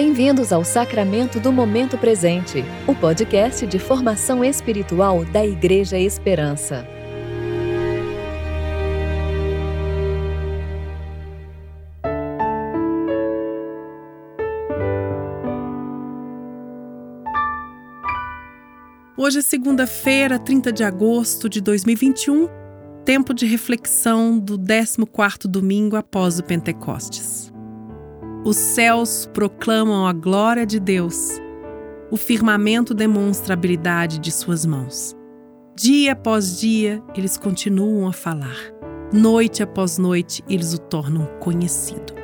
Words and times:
Bem-vindos 0.00 0.52
ao 0.52 0.64
Sacramento 0.64 1.40
do 1.40 1.50
Momento 1.52 1.98
Presente, 1.98 2.64
o 2.86 2.94
podcast 2.94 3.66
de 3.66 3.80
formação 3.80 4.44
espiritual 4.44 5.24
da 5.24 5.44
Igreja 5.44 5.98
Esperança. 5.98 6.86
Hoje 19.16 19.40
é 19.40 19.42
segunda-feira, 19.42 20.38
30 20.38 20.72
de 20.72 20.84
agosto 20.84 21.48
de 21.48 21.60
2021, 21.60 22.48
tempo 23.04 23.34
de 23.34 23.46
reflexão 23.46 24.38
do 24.38 24.56
14º 24.56 25.48
domingo 25.48 25.96
após 25.96 26.38
o 26.38 26.44
Pentecostes. 26.44 27.47
Os 28.44 28.56
céus 28.56 29.28
proclamam 29.34 30.06
a 30.06 30.12
glória 30.12 30.64
de 30.64 30.78
Deus. 30.78 31.40
O 32.10 32.16
firmamento 32.16 32.94
demonstra 32.94 33.52
a 33.52 33.56
habilidade 33.56 34.18
de 34.20 34.30
suas 34.30 34.64
mãos. 34.64 35.14
Dia 35.76 36.12
após 36.12 36.58
dia, 36.58 37.02
eles 37.16 37.36
continuam 37.36 38.06
a 38.06 38.12
falar. 38.12 38.56
Noite 39.12 39.62
após 39.62 39.98
noite, 39.98 40.44
eles 40.48 40.72
o 40.72 40.78
tornam 40.78 41.26
conhecido. 41.40 42.14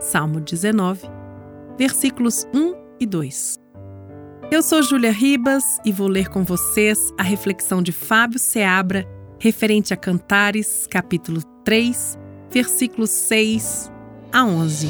Salmo 0.00 0.40
19, 0.40 1.08
versículos 1.78 2.46
1 2.52 2.74
e 3.00 3.06
2. 3.06 3.54
Eu 4.50 4.62
sou 4.62 4.82
Júlia 4.82 5.12
Ribas 5.12 5.64
e 5.84 5.92
vou 5.92 6.08
ler 6.08 6.28
com 6.28 6.42
vocês 6.42 7.12
a 7.18 7.22
reflexão 7.22 7.80
de 7.82 7.92
Fábio 7.92 8.38
Seabra 8.38 9.08
referente 9.38 9.94
a 9.94 9.96
Cantares, 9.96 10.86
capítulo 10.90 11.40
3, 11.64 12.18
versículos 12.50 13.10
6 13.10 13.93
a 14.34 14.44
11. 14.44 14.88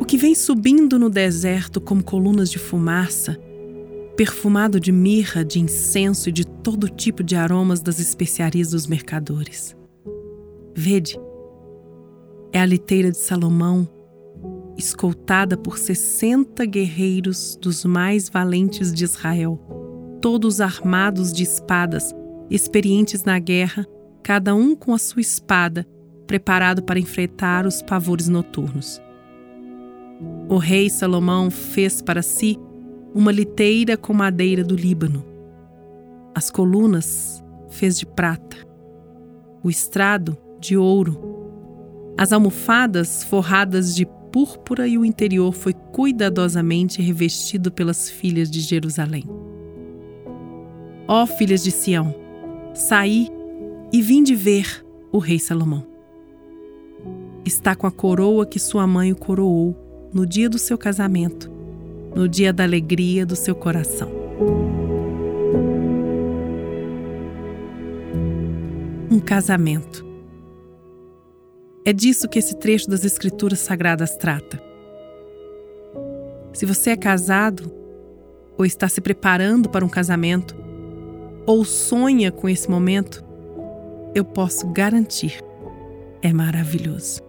O 0.00 0.04
que 0.06 0.16
vem 0.16 0.34
subindo 0.34 0.98
no 0.98 1.10
deserto 1.10 1.78
como 1.78 2.02
colunas 2.02 2.50
de 2.50 2.58
fumaça 2.58 3.38
perfumado 4.16 4.80
de 4.80 4.92
mirra, 4.92 5.42
de 5.44 5.58
incenso 5.58 6.28
e 6.28 6.32
de 6.32 6.46
todo 6.46 6.88
tipo 6.88 7.22
de 7.22 7.36
aromas 7.36 7.80
das 7.80 7.98
especiarias 7.98 8.70
dos 8.70 8.86
mercadores. 8.86 9.74
Vede, 10.74 11.18
é 12.52 12.60
a 12.60 12.66
liteira 12.66 13.10
de 13.10 13.16
Salomão, 13.16 13.88
escoltada 14.76 15.56
por 15.56 15.78
sessenta 15.78 16.64
guerreiros 16.64 17.56
dos 17.60 17.84
mais 17.84 18.28
valentes 18.28 18.92
de 18.92 19.04
Israel, 19.04 19.60
todos 20.20 20.60
armados 20.60 21.32
de 21.32 21.42
espadas, 21.42 22.14
experientes 22.50 23.24
na 23.24 23.38
guerra, 23.38 23.86
cada 24.22 24.54
um 24.54 24.74
com 24.74 24.94
a 24.94 24.98
sua 24.98 25.20
espada, 25.20 25.86
preparado 26.26 26.82
para 26.82 26.98
enfrentar 26.98 27.66
os 27.66 27.82
pavores 27.82 28.28
noturnos. 28.28 29.00
O 30.48 30.56
rei 30.56 30.90
Salomão 30.90 31.50
fez 31.50 32.02
para 32.02 32.22
si 32.22 32.58
uma 33.14 33.32
liteira 33.32 33.96
com 33.96 34.12
madeira 34.12 34.62
do 34.62 34.76
Líbano. 34.76 35.24
As 36.34 36.50
colunas 36.50 37.42
fez 37.70 37.98
de 37.98 38.06
prata, 38.06 38.56
o 39.62 39.70
estrado 39.70 40.36
de 40.60 40.76
ouro, 40.76 41.18
as 42.16 42.32
almofadas 42.32 43.24
forradas 43.24 43.94
de 43.94 44.06
púrpura 44.32 44.86
e 44.86 44.96
o 44.96 45.04
interior 45.04 45.52
foi 45.52 45.72
cuidadosamente 45.72 47.02
revestido 47.02 47.70
pelas 47.70 48.08
filhas 48.08 48.50
de 48.50 48.60
Jerusalém. 48.60 49.24
Ó 51.06 51.26
filhas 51.26 51.62
de 51.62 51.70
Sião, 51.70 52.14
saí 52.74 53.28
e 53.92 54.00
vim 54.00 54.22
de 54.22 54.34
ver 54.34 54.84
o 55.10 55.18
rei 55.18 55.38
Salomão. 55.38 55.86
Está 57.44 57.74
com 57.74 57.86
a 57.86 57.90
coroa 57.90 58.46
que 58.46 58.58
sua 58.58 58.86
mãe 58.86 59.12
o 59.12 59.16
coroou 59.16 59.76
no 60.12 60.26
dia 60.26 60.48
do 60.48 60.58
seu 60.58 60.78
casamento 60.78 61.60
no 62.14 62.28
dia 62.28 62.52
da 62.52 62.64
alegria 62.64 63.24
do 63.24 63.36
seu 63.36 63.54
coração. 63.54 64.10
Um 69.10 69.20
casamento. 69.20 70.09
É 71.84 71.92
disso 71.92 72.28
que 72.28 72.38
esse 72.38 72.56
trecho 72.56 72.90
das 72.90 73.04
Escrituras 73.04 73.60
Sagradas 73.60 74.16
trata. 74.16 74.62
Se 76.52 76.66
você 76.66 76.90
é 76.90 76.96
casado, 76.96 77.72
ou 78.58 78.66
está 78.66 78.88
se 78.88 79.00
preparando 79.00 79.68
para 79.70 79.84
um 79.84 79.88
casamento, 79.88 80.54
ou 81.46 81.64
sonha 81.64 82.30
com 82.30 82.48
esse 82.48 82.68
momento, 82.68 83.24
eu 84.14 84.24
posso 84.24 84.66
garantir, 84.68 85.42
é 86.20 86.32
maravilhoso. 86.32 87.22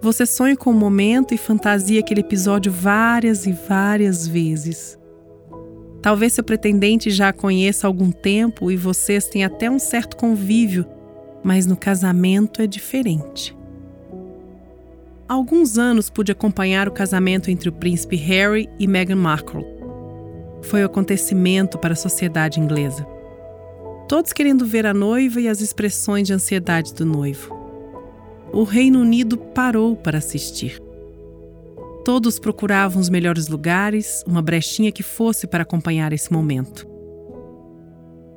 Você 0.00 0.24
sonha 0.24 0.56
com 0.56 0.70
o 0.70 0.74
momento 0.74 1.34
e 1.34 1.36
fantasia 1.36 2.00
aquele 2.00 2.20
episódio 2.20 2.72
várias 2.72 3.44
e 3.44 3.52
várias 3.52 4.26
vezes. 4.26 4.98
Talvez 6.00 6.32
seu 6.32 6.42
pretendente 6.42 7.10
já 7.10 7.28
a 7.28 7.32
conheça 7.34 7.86
há 7.86 7.88
algum 7.88 8.10
tempo 8.10 8.70
e 8.70 8.76
vocês 8.76 9.26
têm 9.26 9.44
até 9.44 9.70
um 9.70 9.78
certo 9.78 10.16
convívio, 10.16 10.86
mas 11.42 11.66
no 11.66 11.76
casamento 11.76 12.62
é 12.62 12.66
diferente. 12.66 13.56
Há 15.28 15.34
alguns 15.34 15.78
anos 15.78 16.10
pude 16.10 16.32
acompanhar 16.32 16.88
o 16.88 16.92
casamento 16.92 17.50
entre 17.50 17.68
o 17.68 17.72
príncipe 17.72 18.16
Harry 18.16 18.68
e 18.78 18.86
Meghan 18.86 19.16
Markle. 19.16 19.64
Foi 20.62 20.82
um 20.82 20.86
acontecimento 20.86 21.78
para 21.78 21.92
a 21.92 21.96
sociedade 21.96 22.60
inglesa. 22.60 23.06
Todos 24.08 24.32
querendo 24.32 24.66
ver 24.66 24.86
a 24.86 24.92
noiva 24.92 25.40
e 25.40 25.48
as 25.48 25.60
expressões 25.60 26.26
de 26.26 26.32
ansiedade 26.32 26.92
do 26.92 27.06
noivo 27.06 27.60
o 28.52 28.64
Reino 28.64 29.00
Unido 29.00 29.36
parou 29.38 29.96
para 29.96 30.18
assistir. 30.18 30.82
Todos 32.04 32.38
procuravam 32.38 33.00
os 33.00 33.08
melhores 33.08 33.48
lugares, 33.48 34.24
uma 34.26 34.42
brechinha 34.42 34.90
que 34.90 35.02
fosse 35.02 35.46
para 35.46 35.62
acompanhar 35.62 36.12
esse 36.12 36.32
momento. 36.32 36.89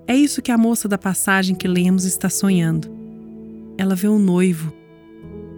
É 0.06 0.16
isso 0.16 0.42
que 0.42 0.52
a 0.52 0.58
moça 0.58 0.88
da 0.88 0.98
passagem 0.98 1.56
que 1.56 1.68
lemos 1.68 2.04
está 2.04 2.30
sonhando. 2.30 2.90
Ela 3.78 3.96
vê 3.96 4.08
o 4.08 4.14
um 4.14 4.20
noivo, 4.20 4.74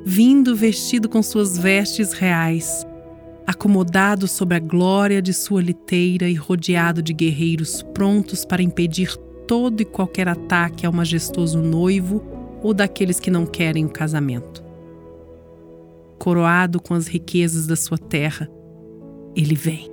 vindo 0.05 0.55
vestido 0.55 1.09
com 1.09 1.23
suas 1.23 1.57
vestes 1.57 2.13
reais, 2.13 2.85
acomodado 3.47 4.27
sob 4.27 4.55
a 4.55 4.59
glória 4.59 5.19
de 5.21 5.33
sua 5.33 5.61
liteira 5.61 6.29
e 6.29 6.35
rodeado 6.35 7.01
de 7.01 7.11
guerreiros 7.11 7.81
prontos 7.93 8.45
para 8.45 8.61
impedir 8.61 9.17
todo 9.47 9.81
e 9.81 9.85
qualquer 9.85 10.27
ataque 10.27 10.85
ao 10.85 10.93
majestoso 10.93 11.59
noivo 11.59 12.23
ou 12.61 12.73
daqueles 12.73 13.19
que 13.19 13.31
não 13.31 13.47
querem 13.47 13.83
o 13.85 13.89
casamento. 13.89 14.63
Coroado 16.19 16.79
com 16.79 16.93
as 16.93 17.07
riquezas 17.07 17.65
da 17.65 17.75
sua 17.75 17.97
terra, 17.97 18.49
ele 19.35 19.55
vem. 19.55 19.91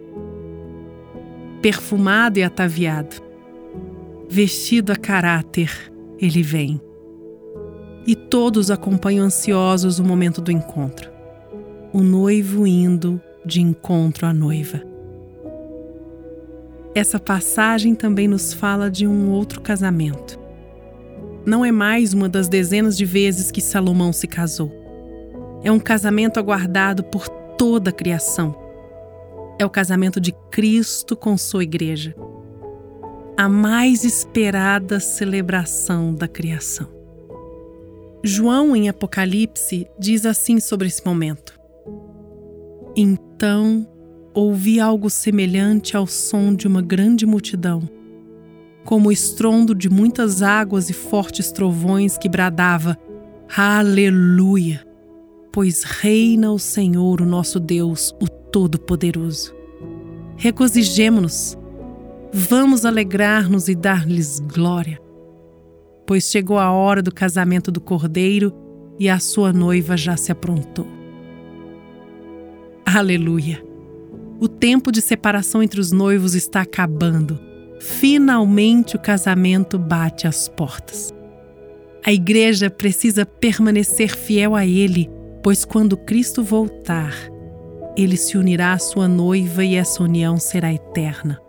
Perfumado 1.60 2.38
e 2.38 2.42
ataviado, 2.42 3.31
vestido 4.32 4.92
a 4.92 4.96
caráter, 4.96 5.92
ele 6.18 6.42
vem. 6.42 6.80
E 8.06 8.16
todos 8.16 8.70
acompanham 8.70 9.26
ansiosos 9.26 9.98
o 9.98 10.04
momento 10.04 10.40
do 10.40 10.50
encontro. 10.50 11.10
O 11.92 12.02
noivo 12.02 12.66
indo 12.66 13.20
de 13.44 13.60
encontro 13.60 14.26
à 14.26 14.32
noiva. 14.32 14.82
Essa 16.94 17.20
passagem 17.20 17.94
também 17.94 18.26
nos 18.26 18.52
fala 18.52 18.90
de 18.90 19.06
um 19.06 19.30
outro 19.30 19.60
casamento 19.60 20.42
não 21.44 21.64
é 21.64 21.72
mais 21.72 22.14
uma 22.14 22.28
das 22.28 22.48
dezenas 22.48 22.96
de 22.96 23.04
vezes 23.04 23.50
que 23.50 23.60
Salomão 23.60 24.12
se 24.12 24.28
casou. 24.28 24.70
É 25.64 25.72
um 25.72 25.80
casamento 25.80 26.38
aguardado 26.38 27.02
por 27.02 27.28
toda 27.28 27.90
a 27.90 27.92
criação. 27.92 28.54
É 29.58 29.66
o 29.66 29.70
casamento 29.70 30.20
de 30.20 30.30
Cristo 30.52 31.16
com 31.16 31.36
sua 31.36 31.64
igreja. 31.64 32.14
A 33.36 33.48
mais 33.48 34.04
esperada 34.04 35.00
celebração 35.00 36.14
da 36.14 36.28
criação. 36.28 36.88
João, 38.22 38.76
em 38.76 38.88
Apocalipse, 38.88 39.88
diz 39.98 40.24
assim 40.26 40.60
sobre 40.60 40.86
esse 40.86 41.04
momento: 41.04 41.58
Então 42.96 43.88
ouvi 44.34 44.78
algo 44.78 45.10
semelhante 45.10 45.96
ao 45.96 46.06
som 46.06 46.54
de 46.54 46.66
uma 46.66 46.80
grande 46.80 47.26
multidão 47.26 47.88
como 48.84 49.08
o 49.08 49.12
estrondo 49.12 49.74
de 49.74 49.88
muitas 49.88 50.42
águas 50.42 50.90
e 50.90 50.92
fortes 50.92 51.52
trovões 51.52 52.18
que 52.18 52.28
bradava: 52.28 52.96
Aleluia! 53.56 54.84
Pois 55.52 55.82
reina 55.82 56.50
o 56.50 56.58
Senhor, 56.58 57.20
o 57.20 57.26
nosso 57.26 57.60
Deus, 57.60 58.14
o 58.20 58.26
Todo-Poderoso. 58.28 59.54
Regozijemo-nos, 60.36 61.56
vamos 62.32 62.84
alegrar-nos 62.84 63.68
e 63.68 63.74
dar-lhes 63.74 64.40
glória, 64.40 65.00
pois 66.06 66.24
chegou 66.30 66.58
a 66.58 66.70
hora 66.70 67.02
do 67.02 67.12
casamento 67.12 67.70
do 67.70 67.80
Cordeiro 67.80 68.52
e 68.98 69.08
a 69.08 69.18
sua 69.18 69.52
noiva 69.52 69.96
já 69.96 70.16
se 70.16 70.32
aprontou. 70.32 70.86
Aleluia! 72.84 73.62
O 74.40 74.48
tempo 74.48 74.90
de 74.90 75.00
separação 75.00 75.62
entre 75.62 75.80
os 75.80 75.92
noivos 75.92 76.34
está 76.34 76.62
acabando 76.62 77.38
finalmente 77.82 78.94
o 78.94 78.98
casamento 78.98 79.76
bate 79.76 80.26
às 80.26 80.48
portas. 80.48 81.12
A 82.04 82.12
igreja 82.12 82.70
precisa 82.70 83.26
permanecer 83.26 84.16
fiel 84.16 84.54
a 84.54 84.64
Ele, 84.64 85.10
pois 85.42 85.64
quando 85.64 85.96
Cristo 85.96 86.44
voltar, 86.44 87.12
Ele 87.96 88.16
se 88.16 88.38
unirá 88.38 88.72
à 88.72 88.78
sua 88.78 89.08
noiva 89.08 89.64
e 89.64 89.74
essa 89.74 90.02
união 90.02 90.38
será 90.38 90.72
eterna. 90.72 91.41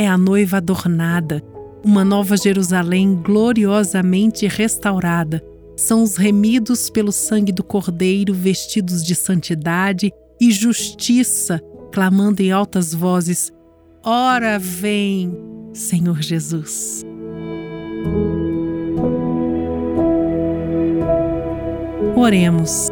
É 0.00 0.08
a 0.08 0.16
noiva 0.16 0.56
adornada, 0.56 1.42
uma 1.84 2.02
nova 2.02 2.34
Jerusalém 2.34 3.14
gloriosamente 3.22 4.46
restaurada. 4.46 5.44
São 5.76 6.02
os 6.02 6.16
remidos 6.16 6.88
pelo 6.88 7.12
sangue 7.12 7.52
do 7.52 7.62
Cordeiro, 7.62 8.32
vestidos 8.32 9.04
de 9.04 9.14
santidade 9.14 10.10
e 10.40 10.50
justiça, 10.52 11.60
clamando 11.92 12.40
em 12.40 12.50
altas 12.50 12.94
vozes: 12.94 13.52
Ora 14.02 14.58
vem, 14.58 15.36
Senhor 15.74 16.22
Jesus. 16.22 17.04
Oremos. 22.16 22.88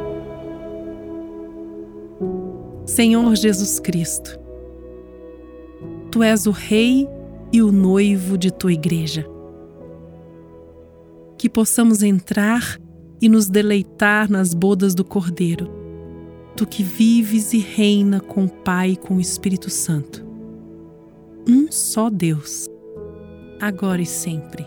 Senhor 2.84 3.34
Jesus 3.34 3.81
Cristo, 3.81 4.38
Tu 6.19 6.25
és 6.25 6.47
o 6.49 6.50
Rei 6.50 7.09
e 7.53 7.62
o 7.62 7.70
noivo 7.70 8.37
de 8.37 8.50
Tua 8.50 8.73
Igreja. 8.73 9.25
Que 11.38 11.49
possamos 11.49 12.03
entrar 12.03 12.76
e 13.23 13.29
nos 13.29 13.49
deleitar 13.49 14.29
nas 14.29 14.53
bodas 14.53 14.97
do 14.97 15.05
Cordeiro, 15.05 15.70
Tu 16.56 16.67
que 16.67 16.82
vives 16.82 17.53
e 17.53 17.59
reina 17.59 18.19
com 18.19 18.47
o 18.47 18.49
Pai 18.49 18.91
e 18.91 18.97
com 18.97 19.15
o 19.15 19.20
Espírito 19.20 19.70
Santo. 19.70 20.26
Um 21.49 21.70
só 21.70 22.11
Deus, 22.11 22.67
agora 23.61 24.03
e 24.03 24.06
sempre. 24.06 24.67